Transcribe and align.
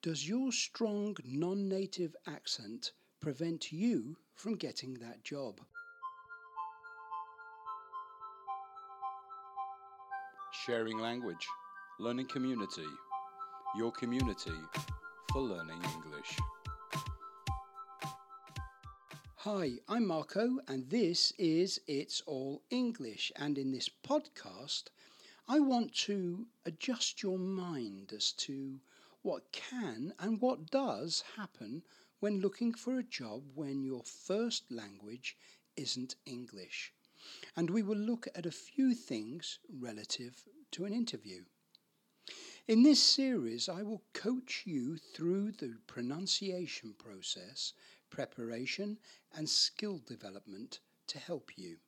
Does 0.00 0.28
your 0.28 0.52
strong 0.52 1.16
non 1.24 1.68
native 1.68 2.14
accent 2.24 2.92
prevent 3.18 3.72
you 3.72 4.16
from 4.32 4.54
getting 4.54 4.94
that 4.94 5.24
job? 5.24 5.60
Sharing 10.64 11.00
language, 11.00 11.44
learning 11.98 12.26
community, 12.26 12.86
your 13.76 13.90
community 13.90 14.52
for 15.32 15.42
learning 15.42 15.82
English. 15.82 16.38
Hi, 19.38 19.80
I'm 19.88 20.06
Marco, 20.06 20.60
and 20.68 20.88
this 20.88 21.32
is 21.38 21.80
It's 21.88 22.22
All 22.24 22.62
English. 22.70 23.32
And 23.34 23.58
in 23.58 23.72
this 23.72 23.90
podcast, 24.06 24.84
I 25.48 25.58
want 25.58 25.92
to 26.06 26.46
adjust 26.66 27.20
your 27.20 27.38
mind 27.38 28.12
as 28.16 28.30
to 28.46 28.78
what 29.22 29.52
can 29.52 30.12
and 30.18 30.40
what 30.40 30.70
does 30.70 31.24
happen 31.36 31.82
when 32.20 32.40
looking 32.40 32.74
for 32.74 32.98
a 32.98 33.02
job 33.02 33.42
when 33.54 33.84
your 33.84 34.02
first 34.04 34.70
language 34.70 35.36
isn't 35.76 36.16
English. 36.26 36.92
And 37.56 37.70
we 37.70 37.82
will 37.82 37.96
look 37.96 38.26
at 38.34 38.46
a 38.46 38.50
few 38.50 38.94
things 38.94 39.58
relative 39.68 40.44
to 40.72 40.84
an 40.84 40.92
interview. 40.92 41.44
In 42.66 42.82
this 42.82 43.02
series, 43.02 43.68
I 43.68 43.82
will 43.82 44.02
coach 44.12 44.64
you 44.66 44.98
through 44.98 45.52
the 45.52 45.78
pronunciation 45.86 46.94
process, 46.98 47.72
preparation, 48.10 48.98
and 49.34 49.48
skill 49.48 50.00
development 50.06 50.80
to 51.06 51.18
help 51.18 51.50
you. 51.56 51.78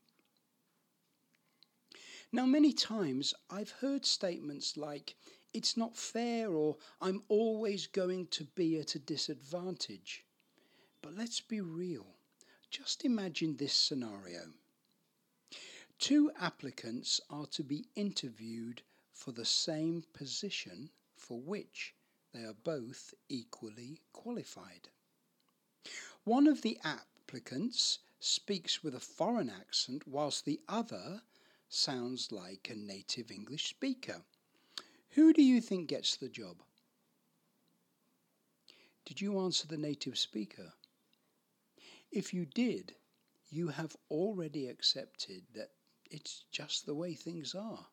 Now, 2.32 2.46
many 2.46 2.72
times 2.72 3.34
I've 3.50 3.72
heard 3.72 4.06
statements 4.06 4.76
like, 4.76 5.16
it's 5.52 5.76
not 5.76 5.96
fair, 5.96 6.52
or 6.52 6.76
I'm 7.00 7.22
always 7.28 7.86
going 7.86 8.26
to 8.28 8.44
be 8.44 8.78
at 8.78 8.94
a 8.94 8.98
disadvantage. 8.98 10.24
But 11.02 11.16
let's 11.16 11.40
be 11.40 11.60
real. 11.60 12.06
Just 12.70 13.04
imagine 13.04 13.56
this 13.56 13.74
scenario. 13.74 14.52
Two 15.98 16.30
applicants 16.40 17.20
are 17.28 17.46
to 17.46 17.62
be 17.62 17.86
interviewed 17.94 18.82
for 19.12 19.32
the 19.32 19.44
same 19.44 20.04
position 20.12 20.90
for 21.16 21.40
which 21.40 21.94
they 22.32 22.44
are 22.44 22.54
both 22.64 23.12
equally 23.28 24.00
qualified. 24.12 24.88
One 26.24 26.46
of 26.46 26.62
the 26.62 26.78
applicants 26.84 27.98
speaks 28.20 28.82
with 28.82 28.94
a 28.94 29.00
foreign 29.00 29.50
accent 29.50 30.06
whilst 30.06 30.44
the 30.44 30.60
other 30.68 31.22
sounds 31.68 32.30
like 32.30 32.68
a 32.70 32.76
native 32.76 33.30
English 33.30 33.68
speaker. 33.68 34.22
Who 35.10 35.32
do 35.32 35.42
you 35.42 35.60
think 35.60 35.88
gets 35.88 36.16
the 36.16 36.28
job? 36.28 36.62
Did 39.04 39.20
you 39.20 39.40
answer 39.40 39.66
the 39.66 39.76
native 39.76 40.18
speaker? 40.18 40.72
If 42.10 42.32
you 42.32 42.46
did, 42.46 42.94
you 43.50 43.68
have 43.68 43.96
already 44.10 44.68
accepted 44.68 45.42
that 45.54 45.70
it's 46.10 46.44
just 46.50 46.86
the 46.86 46.94
way 46.94 47.14
things 47.14 47.54
are. 47.54 47.86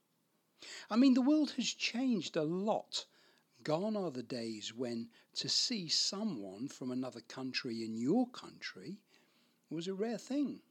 I 0.90 0.96
mean, 0.96 1.14
the 1.14 1.22
world 1.22 1.52
has 1.52 1.74
changed 1.74 2.36
a 2.36 2.44
lot. 2.44 3.06
Gone 3.64 3.96
are 3.96 4.12
the 4.12 4.24
days 4.24 4.74
when 4.74 5.10
to 5.36 5.50
see 5.50 5.88
someone 5.88 6.68
from 6.68 6.92
another 6.92 7.22
country 7.22 7.84
in 7.84 7.96
your 7.96 8.28
country 8.30 8.98
was 9.70 9.88
a 9.88 9.94
rare 9.94 10.18
thing 10.18 10.62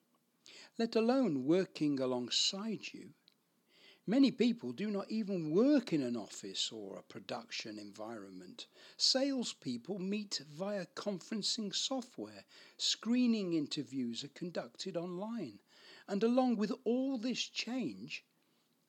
let 0.78 0.94
alone 0.94 1.44
working 1.44 1.98
alongside 1.98 2.92
you. 2.92 3.10
Many 4.08 4.30
people 4.30 4.70
do 4.70 4.88
not 4.88 5.10
even 5.10 5.50
work 5.50 5.92
in 5.92 6.00
an 6.00 6.16
office 6.16 6.70
or 6.70 6.96
a 6.96 7.02
production 7.02 7.76
environment. 7.76 8.68
Salespeople 8.96 9.98
meet 9.98 10.42
via 10.48 10.86
conferencing 10.94 11.74
software. 11.74 12.44
Screening 12.76 13.54
interviews 13.54 14.22
are 14.22 14.28
conducted 14.28 14.96
online. 14.96 15.58
And 16.06 16.22
along 16.22 16.56
with 16.56 16.72
all 16.84 17.18
this 17.18 17.42
change, 17.48 18.24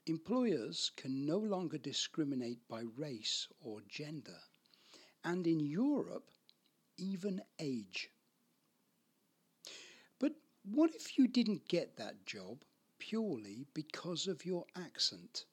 employers 0.06 0.92
can 0.96 1.26
no 1.26 1.40
longer 1.40 1.80
discriminate 1.80 2.68
by 2.68 2.84
race 2.96 3.48
or 3.60 3.82
gender. 3.90 4.40
And 5.24 5.48
in 5.48 5.60
Europe, 5.60 6.30
even 6.96 7.42
age. 7.58 8.12
But 10.20 10.34
what 10.64 10.94
if 10.94 11.18
you 11.18 11.28
didn't 11.28 11.68
get 11.68 11.98
that 11.98 12.24
job 12.28 12.64
purely 13.00 13.66
because 13.74 14.28
of 14.28 14.46
your 14.46 14.66
accent? 14.76 15.46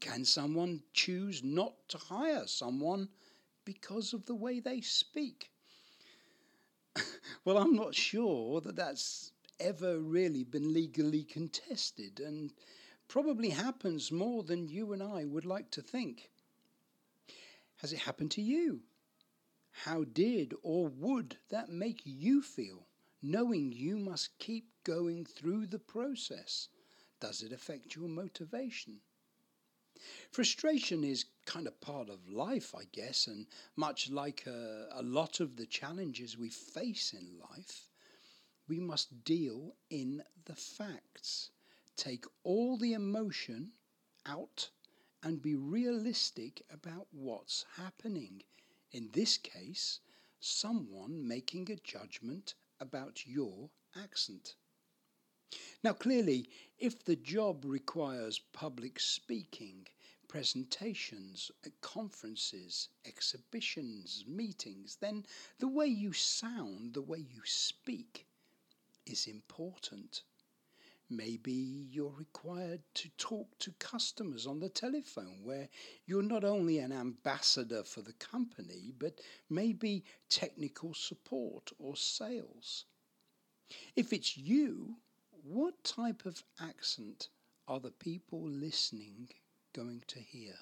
Can 0.00 0.24
someone 0.24 0.82
choose 0.92 1.42
not 1.42 1.88
to 1.88 1.98
hire 1.98 2.46
someone 2.46 3.08
because 3.64 4.12
of 4.12 4.26
the 4.26 4.34
way 4.34 4.60
they 4.60 4.80
speak? 4.80 5.50
well, 7.44 7.58
I'm 7.58 7.74
not 7.74 7.94
sure 7.94 8.60
that 8.60 8.76
that's 8.76 9.32
ever 9.60 9.98
really 9.98 10.44
been 10.44 10.72
legally 10.72 11.24
contested 11.24 12.20
and 12.20 12.52
probably 13.08 13.50
happens 13.50 14.10
more 14.10 14.42
than 14.42 14.68
you 14.68 14.92
and 14.92 15.02
I 15.02 15.24
would 15.24 15.44
like 15.44 15.70
to 15.72 15.82
think. 15.82 16.30
Has 17.76 17.92
it 17.92 18.00
happened 18.00 18.30
to 18.32 18.42
you? 18.42 18.82
How 19.70 20.04
did 20.04 20.54
or 20.62 20.88
would 20.88 21.36
that 21.50 21.68
make 21.68 22.02
you 22.04 22.42
feel? 22.42 22.86
Knowing 23.24 23.72
you 23.72 23.96
must 23.96 24.38
keep 24.38 24.66
going 24.84 25.24
through 25.24 25.66
the 25.66 25.78
process? 25.78 26.68
Does 27.20 27.42
it 27.42 27.52
affect 27.52 27.96
your 27.96 28.06
motivation? 28.06 29.00
Frustration 30.30 31.02
is 31.02 31.24
kind 31.46 31.66
of 31.66 31.80
part 31.80 32.10
of 32.10 32.28
life, 32.28 32.74
I 32.74 32.84
guess, 32.92 33.26
and 33.26 33.46
much 33.76 34.10
like 34.10 34.46
a, 34.46 34.88
a, 34.92 35.02
lot 35.02 35.40
of 35.40 35.56
the 35.56 35.64
challenges 35.64 36.36
we 36.36 36.50
face 36.50 37.14
in 37.14 37.38
life, 37.38 37.88
we 38.68 38.78
must 38.78 39.24
deal 39.24 39.74
in 39.88 40.22
the 40.44 40.54
facts. 40.54 41.50
Take 41.96 42.26
all 42.42 42.76
the 42.76 42.92
emotion 42.92 43.72
out 44.26 44.68
and 45.22 45.40
be 45.40 45.54
realistic 45.54 46.62
about 46.70 47.06
what's 47.10 47.64
happening. 47.76 48.42
In 48.92 49.08
this 49.12 49.38
case, 49.38 50.00
someone 50.40 51.26
making 51.26 51.70
a 51.70 51.76
judgment 51.76 52.54
about 52.80 53.26
your 53.26 53.70
accent. 53.96 54.54
Now, 55.82 55.92
clearly, 55.92 56.48
if 56.78 57.04
the 57.04 57.16
job 57.16 57.64
requires 57.64 58.40
public 58.52 58.98
speaking, 58.98 59.86
presentations, 60.28 61.50
conferences, 61.80 62.88
exhibitions, 63.04 64.24
meetings, 64.26 64.96
then 64.96 65.24
the 65.58 65.68
way 65.68 65.86
you 65.86 66.12
sound, 66.12 66.94
the 66.94 67.02
way 67.02 67.18
you 67.18 67.42
speak, 67.44 68.26
is 69.06 69.26
important. 69.26 70.22
Maybe 71.16 71.86
you're 71.90 72.14
required 72.18 72.82
to 72.94 73.08
talk 73.18 73.58
to 73.60 73.72
customers 73.72 74.46
on 74.46 74.58
the 74.58 74.68
telephone, 74.68 75.44
where 75.44 75.68
you're 76.06 76.22
not 76.22 76.42
only 76.42 76.78
an 76.78 76.92
ambassador 76.92 77.84
for 77.84 78.02
the 78.02 78.14
company, 78.14 78.92
but 78.98 79.20
maybe 79.48 80.04
technical 80.28 80.92
support 80.92 81.70
or 81.78 81.96
sales. 81.96 82.86
If 83.94 84.12
it's 84.12 84.36
you, 84.36 84.96
what 85.30 85.84
type 85.84 86.26
of 86.26 86.42
accent 86.60 87.28
are 87.68 87.80
the 87.80 87.92
people 87.92 88.48
listening 88.48 89.28
going 89.72 90.02
to 90.08 90.18
hear? 90.18 90.56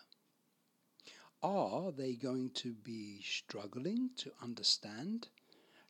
Are 1.43 1.93
they 1.93 2.15
going 2.15 2.51
to 2.51 2.75
be 2.75 3.23
struggling 3.23 4.11
to 4.17 4.33
understand, 4.43 5.29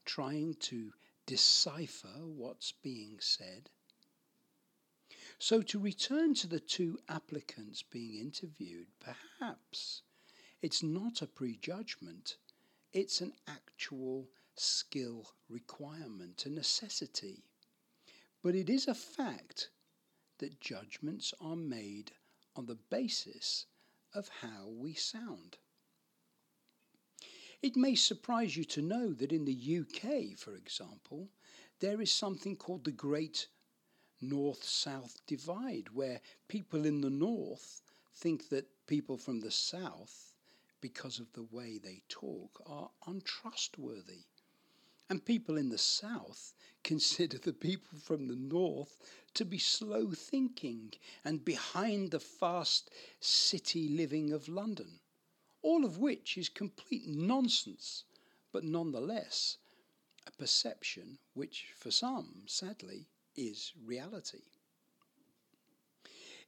trying 0.04 0.54
to 0.60 0.92
decipher 1.26 2.24
what's 2.24 2.72
being 2.72 3.18
said? 3.20 3.70
So, 5.42 5.60
to 5.60 5.78
return 5.80 6.34
to 6.34 6.46
the 6.46 6.60
two 6.60 7.00
applicants 7.08 7.82
being 7.82 8.14
interviewed, 8.14 8.86
perhaps 9.00 10.02
it's 10.60 10.84
not 10.84 11.20
a 11.20 11.26
prejudgment, 11.26 12.36
it's 12.92 13.20
an 13.20 13.32
actual 13.48 14.30
skill 14.54 15.32
requirement, 15.48 16.46
a 16.46 16.48
necessity. 16.48 17.42
But 18.40 18.54
it 18.54 18.70
is 18.70 18.86
a 18.86 18.94
fact 18.94 19.70
that 20.38 20.60
judgments 20.60 21.34
are 21.40 21.56
made 21.56 22.12
on 22.54 22.66
the 22.66 22.78
basis 22.88 23.66
of 24.14 24.28
how 24.42 24.68
we 24.68 24.94
sound. 24.94 25.58
It 27.62 27.74
may 27.74 27.96
surprise 27.96 28.56
you 28.56 28.64
to 28.66 28.80
know 28.80 29.12
that 29.14 29.32
in 29.32 29.44
the 29.44 29.78
UK, 29.80 30.38
for 30.38 30.54
example, 30.54 31.30
there 31.80 32.00
is 32.00 32.12
something 32.12 32.54
called 32.54 32.84
the 32.84 32.92
Great 32.92 33.48
north 34.22 34.64
south 34.64 35.20
divide 35.26 35.88
where 35.92 36.20
people 36.48 36.84
in 36.86 37.00
the 37.00 37.10
north 37.10 37.82
think 38.14 38.48
that 38.50 38.86
people 38.86 39.16
from 39.16 39.40
the 39.40 39.50
south, 39.50 40.34
because 40.80 41.18
of 41.18 41.32
the 41.32 41.42
way 41.50 41.78
they 41.78 42.02
talk, 42.08 42.62
are 42.66 42.90
untrustworthy. 43.06 44.24
And 45.10 45.24
people 45.24 45.56
in 45.56 45.68
the 45.68 45.78
south 45.78 46.54
consider 46.84 47.38
the 47.38 47.52
people 47.52 47.98
from 47.98 48.28
the 48.28 48.36
north 48.36 48.96
to 49.34 49.44
be 49.44 49.58
slow 49.58 50.12
thinking 50.12 50.94
and 51.24 51.44
behind 51.44 52.10
the 52.10 52.20
fast 52.20 52.90
city 53.20 53.88
living 53.88 54.32
of 54.32 54.48
London. 54.48 55.00
all 55.62 55.84
of 55.84 55.98
which 55.98 56.36
is 56.36 56.48
complete 56.48 57.06
nonsense, 57.06 58.04
but 58.52 58.64
nonetheless 58.64 59.58
a 60.26 60.30
perception 60.32 61.18
which, 61.34 61.72
for 61.76 61.90
some, 61.90 62.42
sadly, 62.46 63.08
is 63.36 63.72
reality. 63.84 64.42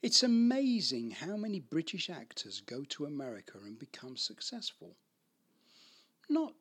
It's 0.03 0.23
amazing 0.23 1.13
how 1.13 1.37
many 1.37 1.61
British 1.61 2.11
actors 2.11 2.61
go 2.61 2.85
to 2.91 3.07
America 3.07 3.59
and 3.65 3.79
become 3.79 4.17
successful. 4.17 4.97
Not 6.29 6.55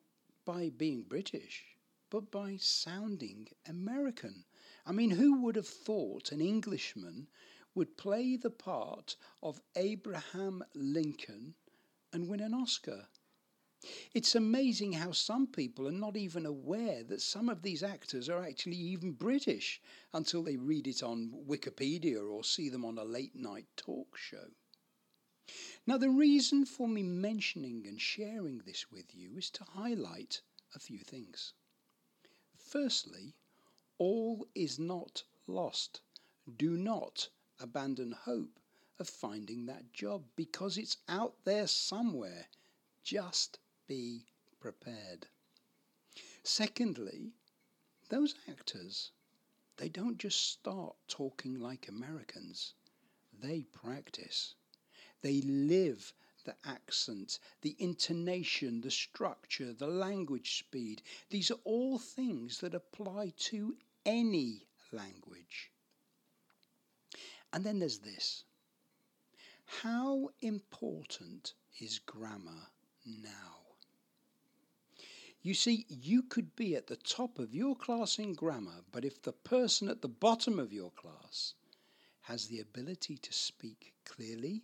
by 0.44 0.70
being 0.70 1.02
British, 1.02 1.64
but 2.10 2.30
by 2.30 2.56
sounding 2.56 3.48
American. 3.68 4.44
I 4.86 4.92
mean, 4.92 5.10
who 5.10 5.42
would 5.42 5.56
have 5.56 5.68
thought 5.68 6.32
an 6.32 6.40
Englishman 6.40 7.28
would 7.74 7.96
play 7.96 8.36
the 8.36 8.50
part 8.50 9.16
of 9.42 9.60
Abraham 9.76 10.62
Lincoln 10.74 11.54
and 12.12 12.28
win 12.28 12.40
an 12.40 12.54
Oscar? 12.54 13.08
It's 14.14 14.34
amazing 14.34 14.92
how 14.92 15.12
some 15.12 15.46
people 15.46 15.86
are 15.88 15.92
not 15.92 16.16
even 16.16 16.46
aware 16.46 17.02
that 17.04 17.20
some 17.20 17.48
of 17.48 17.62
these 17.62 17.82
actors 17.82 18.28
are 18.28 18.42
actually 18.42 18.76
even 18.76 19.12
British 19.12 19.80
until 20.12 20.42
they 20.42 20.56
read 20.56 20.86
it 20.86 21.02
on 21.02 21.44
Wikipedia 21.46 22.22
or 22.28 22.44
see 22.44 22.68
them 22.68 22.84
on 22.84 22.98
a 22.98 23.04
late 23.04 23.34
night 23.34 23.66
talk 23.76 24.16
show. 24.16 24.50
Now, 25.86 25.98
the 25.98 26.08
reason 26.08 26.64
for 26.64 26.88
me 26.88 27.02
mentioning 27.02 27.86
and 27.86 28.00
sharing 28.00 28.58
this 28.60 28.90
with 28.90 29.14
you 29.14 29.36
is 29.36 29.50
to 29.50 29.64
highlight 29.64 30.40
a 30.74 30.78
few 30.78 31.00
things. 31.00 31.52
Firstly, 32.56 33.34
all 33.98 34.48
is 34.54 34.78
not 34.78 35.24
lost. 35.46 36.00
Do 36.56 36.76
not 36.76 37.28
abandon 37.60 38.12
hope 38.12 38.58
of 38.98 39.08
finding 39.08 39.66
that 39.66 39.92
job 39.92 40.24
because 40.36 40.78
it's 40.78 40.96
out 41.08 41.44
there 41.44 41.66
somewhere. 41.66 42.48
Just 43.02 43.58
be 43.86 44.26
prepared. 44.60 45.26
Secondly, 46.42 47.32
those 48.08 48.34
actors, 48.48 49.10
they 49.76 49.88
don't 49.88 50.18
just 50.18 50.50
start 50.50 50.96
talking 51.08 51.58
like 51.58 51.88
Americans, 51.88 52.74
they 53.32 53.62
practice. 53.72 54.54
They 55.22 55.40
live 55.40 56.12
the 56.44 56.54
accent, 56.64 57.38
the 57.62 57.74
intonation, 57.78 58.82
the 58.82 58.90
structure, 58.90 59.72
the 59.72 59.86
language 59.86 60.58
speed. 60.58 61.02
These 61.30 61.50
are 61.50 61.60
all 61.64 61.98
things 61.98 62.58
that 62.58 62.74
apply 62.74 63.32
to 63.50 63.76
any 64.04 64.66
language. 64.92 65.70
And 67.52 67.64
then 67.64 67.78
there's 67.78 67.98
this 67.98 68.44
how 69.64 70.28
important 70.40 71.54
is 71.80 71.98
grammar 71.98 72.68
now? 73.06 73.63
You 75.44 75.52
see, 75.52 75.84
you 75.90 76.22
could 76.22 76.56
be 76.56 76.74
at 76.74 76.86
the 76.86 76.96
top 76.96 77.38
of 77.38 77.54
your 77.54 77.76
class 77.76 78.18
in 78.18 78.32
grammar, 78.32 78.82
but 78.90 79.04
if 79.04 79.20
the 79.20 79.34
person 79.34 79.90
at 79.90 80.00
the 80.00 80.08
bottom 80.08 80.58
of 80.58 80.72
your 80.72 80.90
class 80.92 81.52
has 82.22 82.46
the 82.46 82.60
ability 82.60 83.18
to 83.18 83.30
speak 83.30 83.92
clearly 84.06 84.62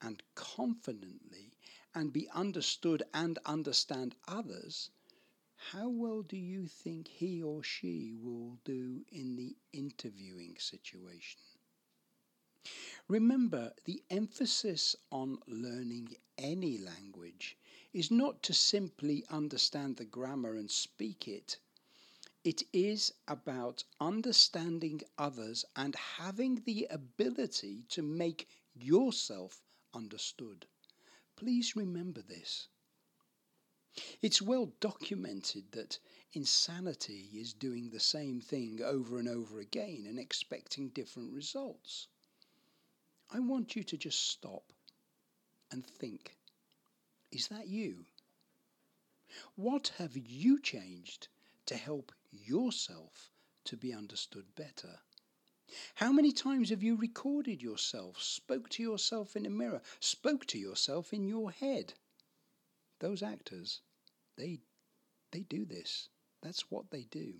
and 0.00 0.22
confidently 0.36 1.54
and 1.92 2.12
be 2.12 2.28
understood 2.28 3.02
and 3.12 3.40
understand 3.46 4.14
others, 4.28 4.90
how 5.56 5.88
well 5.88 6.22
do 6.22 6.36
you 6.36 6.68
think 6.68 7.08
he 7.08 7.42
or 7.42 7.64
she 7.64 8.14
will 8.14 8.60
do 8.64 9.04
in 9.10 9.34
the 9.34 9.56
interviewing 9.72 10.56
situation? 10.60 11.40
Remember, 13.08 13.72
the 13.86 14.04
emphasis 14.08 14.94
on 15.10 15.38
learning 15.48 16.14
any 16.38 16.78
language 16.78 17.56
is 17.92 18.10
not 18.10 18.42
to 18.42 18.52
simply 18.52 19.24
understand 19.30 19.96
the 19.96 20.04
grammar 20.04 20.54
and 20.54 20.70
speak 20.70 21.28
it. 21.28 21.58
It 22.44 22.62
is 22.72 23.12
about 23.26 23.84
understanding 24.00 25.02
others 25.18 25.64
and 25.74 25.94
having 25.94 26.62
the 26.64 26.86
ability 26.90 27.84
to 27.88 28.02
make 28.02 28.48
yourself 28.74 29.62
understood. 29.92 30.66
Please 31.36 31.74
remember 31.74 32.22
this. 32.22 32.68
It's 34.20 34.42
well 34.42 34.72
documented 34.80 35.72
that 35.72 35.98
insanity 36.32 37.30
is 37.32 37.54
doing 37.54 37.90
the 37.90 38.00
same 38.00 38.40
thing 38.40 38.82
over 38.82 39.18
and 39.18 39.28
over 39.28 39.58
again 39.58 40.04
and 40.06 40.18
expecting 40.18 40.90
different 40.90 41.32
results. 41.32 42.08
I 43.30 43.40
want 43.40 43.74
you 43.74 43.82
to 43.84 43.96
just 43.96 44.20
stop 44.20 44.72
and 45.70 45.84
think. 45.86 46.36
Is 47.36 47.48
that 47.48 47.68
you? 47.68 48.06
What 49.56 49.88
have 49.98 50.16
you 50.16 50.58
changed 50.58 51.28
to 51.66 51.76
help 51.76 52.10
yourself 52.30 53.30
to 53.64 53.76
be 53.76 53.92
understood 53.92 54.54
better? 54.54 55.00
How 55.96 56.12
many 56.12 56.32
times 56.32 56.70
have 56.70 56.82
you 56.82 56.96
recorded 56.96 57.62
yourself, 57.62 58.22
spoke 58.22 58.70
to 58.70 58.82
yourself 58.82 59.36
in 59.36 59.44
a 59.44 59.50
mirror, 59.50 59.82
spoke 60.00 60.46
to 60.46 60.58
yourself 60.58 61.12
in 61.12 61.26
your 61.26 61.50
head? 61.50 61.92
Those 63.00 63.22
actors, 63.22 63.82
they 64.36 64.60
they 65.30 65.40
do 65.40 65.66
this. 65.66 66.08
That's 66.40 66.70
what 66.70 66.90
they 66.90 67.02
do. 67.02 67.34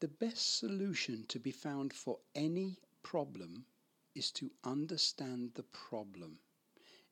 The 0.00 0.08
best 0.08 0.56
solution 0.56 1.26
to 1.28 1.38
be 1.38 1.52
found 1.52 1.92
for 1.92 2.18
any 2.34 2.80
problem 3.04 3.66
is 4.16 4.32
to 4.32 4.50
understand 4.64 5.52
the 5.54 5.62
problem. 5.62 6.40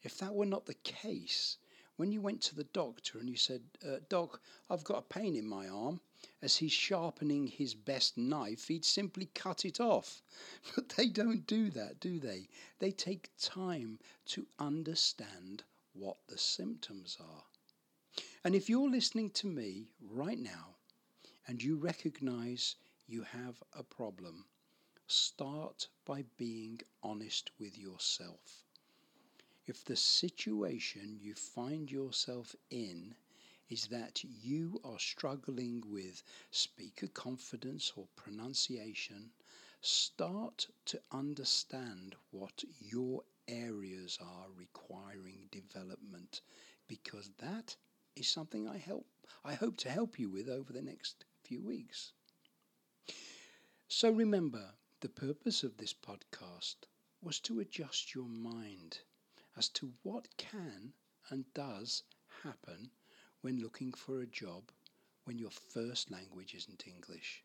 If 0.03 0.17
that 0.19 0.35
were 0.35 0.47
not 0.47 0.65
the 0.65 0.75
case, 0.75 1.59
when 1.97 2.11
you 2.11 2.23
went 2.23 2.41
to 2.43 2.55
the 2.55 2.65
doctor 2.65 3.19
and 3.19 3.29
you 3.29 3.37
said, 3.37 3.63
uh, 3.87 3.99
Doc, 4.09 4.41
I've 4.71 4.85
got 4.85 4.99
a 4.99 5.03
pain 5.03 5.37
in 5.37 5.47
my 5.47 5.69
arm, 5.69 6.01
as 6.41 6.57
he's 6.57 6.73
sharpening 6.73 7.47
his 7.47 7.75
best 7.75 8.17
knife, 8.17 8.69
he'd 8.69 8.87
simply 8.87 9.27
cut 9.35 9.67
it 9.67 9.79
off. 9.79 10.23
But 10.75 10.89
they 10.91 11.09
don't 11.09 11.47
do 11.47 11.69
that, 11.71 12.01
do 12.01 12.19
they? 12.19 12.49
They 12.79 12.93
take 12.93 13.29
time 13.39 13.99
to 14.29 14.47
understand 14.59 15.65
what 15.93 16.17
the 16.29 16.39
symptoms 16.39 17.19
are. 17.21 17.45
And 18.43 18.55
if 18.55 18.71
you're 18.71 18.89
listening 18.89 19.29
to 19.33 19.47
me 19.47 19.91
right 20.01 20.39
now 20.39 20.77
and 21.47 21.63
you 21.63 21.77
recognize 21.77 22.77
you 23.07 23.25
have 23.25 23.63
a 23.75 23.83
problem, 23.83 24.47
start 25.07 25.89
by 26.07 26.25
being 26.39 26.81
honest 27.03 27.51
with 27.59 27.77
yourself 27.77 28.65
if 29.71 29.85
the 29.85 29.95
situation 29.95 31.17
you 31.23 31.33
find 31.33 31.93
yourself 31.93 32.57
in 32.71 33.15
is 33.69 33.87
that 33.87 34.21
you 34.25 34.81
are 34.83 34.99
struggling 34.99 35.81
with 35.87 36.25
speaker 36.51 37.07
confidence 37.07 37.93
or 37.95 38.09
pronunciation, 38.17 39.31
start 39.81 40.67
to 40.85 41.01
understand 41.13 42.17
what 42.33 42.65
your 42.81 43.23
areas 43.47 44.19
are 44.21 44.49
requiring 44.57 45.49
development 45.53 46.41
because 46.89 47.31
that 47.39 47.77
is 48.17 48.27
something 48.27 48.67
I 48.67 48.77
help 48.77 49.07
I 49.45 49.55
hope 49.55 49.77
to 49.79 49.89
help 49.89 50.19
you 50.19 50.29
with 50.29 50.49
over 50.49 50.73
the 50.73 50.83
next 50.83 51.25
few 51.45 51.63
weeks. 51.63 52.11
So 53.87 54.11
remember, 54.11 54.75
the 54.99 55.09
purpose 55.09 55.63
of 55.63 55.77
this 55.77 55.95
podcast 55.95 56.75
was 57.23 57.39
to 57.41 57.61
adjust 57.61 58.17
your 58.17 58.29
mind 58.29 58.99
as 59.57 59.69
to 59.69 59.93
what 60.03 60.37
can 60.37 60.93
and 61.29 61.45
does 61.55 62.03
happen 62.43 62.91
when 63.41 63.61
looking 63.61 63.93
for 63.93 64.21
a 64.21 64.27
job 64.27 64.71
when 65.25 65.39
your 65.39 65.51
first 65.51 66.11
language 66.11 66.55
isn't 66.55 66.87
English, 66.87 67.45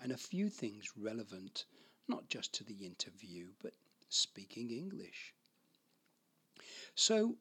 and 0.00 0.10
a 0.10 0.16
few 0.16 0.48
things 0.48 0.96
relevant 0.96 1.64
not 2.08 2.28
just 2.28 2.52
to 2.54 2.64
the 2.64 2.84
interview 2.84 3.48
but 3.62 3.74
speaking 4.08 4.70
English. 4.70 5.34
So, 6.94 7.36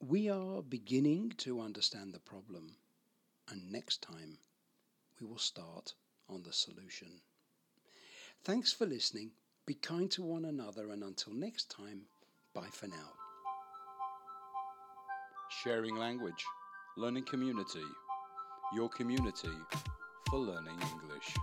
we 0.00 0.28
are 0.28 0.62
beginning 0.62 1.30
to 1.38 1.60
understand 1.60 2.12
the 2.12 2.20
problem, 2.20 2.76
and 3.48 3.70
next 3.70 4.02
time 4.02 4.38
we 5.20 5.26
will 5.26 5.38
start 5.38 5.94
on 6.28 6.42
the 6.42 6.52
solution. 6.52 7.20
Thanks 8.44 8.72
for 8.72 8.86
listening. 8.86 9.30
Be 9.66 9.74
kind 9.74 10.10
to 10.12 10.22
one 10.22 10.44
another, 10.44 10.90
and 10.90 11.02
until 11.02 11.32
next 11.32 11.70
time, 11.70 12.06
Bye 12.54 12.68
for 12.70 12.86
now. 12.86 12.96
Sharing 15.62 15.96
language, 15.96 16.44
learning 16.98 17.24
community, 17.24 17.84
your 18.74 18.90
community 18.90 19.48
for 20.28 20.38
learning 20.38 20.76
English. 20.92 21.34